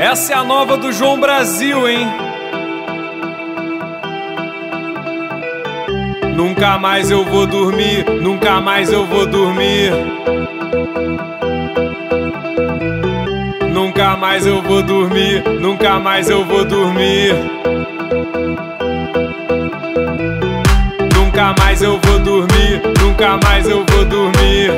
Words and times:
Essa 0.00 0.32
é 0.32 0.36
a 0.36 0.42
nova 0.42 0.78
do 0.78 0.90
João 0.90 1.20
Brasil, 1.20 1.86
hein? 1.86 2.08
Nunca 6.34 6.78
mais 6.78 7.10
eu 7.10 7.22
vou 7.22 7.46
dormir, 7.46 8.06
nunca 8.22 8.62
mais 8.62 8.90
eu 8.90 9.04
vou 9.04 9.26
dormir. 9.26 9.92
Nunca 13.74 14.16
mais 14.16 14.46
eu 14.46 14.62
vou 14.62 14.82
dormir, 14.82 15.44
nunca 15.60 15.98
mais 15.98 16.30
eu 16.30 16.46
vou 16.46 16.64
dormir. 16.64 17.34
Nunca 21.14 21.54
mais 21.58 21.82
eu 21.82 22.00
vou 22.00 22.18
dormir, 22.20 22.80
nunca 23.02 23.38
mais 23.44 23.68
eu 23.68 23.84
vou 23.84 24.04
dormir. 24.06 24.70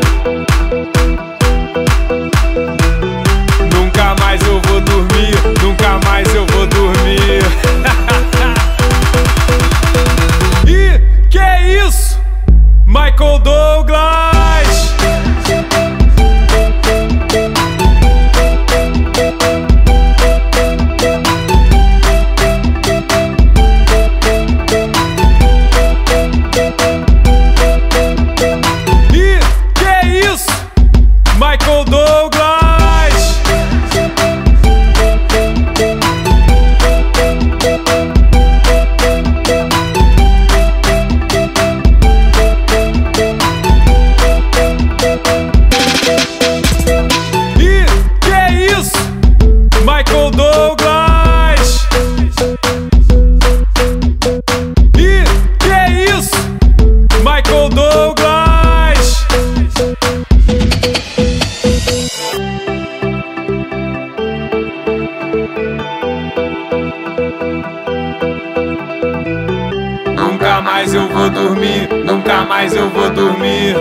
Mais 70.83 70.95
eu 70.95 71.09
vou 71.11 71.31
dormir, 71.31 71.89
nunca 72.05 72.45
mais 72.45 72.75
eu 72.75 72.91
vou 72.91 73.09
dormir. 73.11 73.77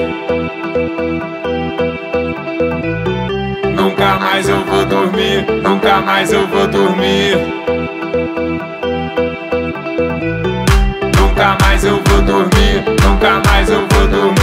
Nunca 3.75 4.19
mais 4.19 4.47
eu 4.47 4.63
vou 4.65 4.85
dormir, 4.85 5.43
nunca 5.63 5.99
mais 6.01 6.31
eu 6.31 6.47
vou 6.47 6.67
dormir. 6.67 7.37
Nunca 11.17 11.57
mais 11.59 11.83
eu 11.83 11.99
vou 12.05 12.21
dormir, 12.21 12.83
nunca 13.03 13.41
mais 13.47 13.71
eu 13.71 13.87
vou 13.89 14.07
dormir. 14.07 14.40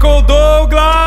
Michael 0.00 0.22
Douglas. 0.22 0.99